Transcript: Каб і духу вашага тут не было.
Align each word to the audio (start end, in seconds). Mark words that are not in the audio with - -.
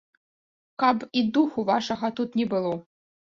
Каб 0.83 1.05
і 1.19 1.23
духу 1.37 1.65
вашага 1.69 2.11
тут 2.21 2.29
не 2.39 2.45
было. 2.57 2.73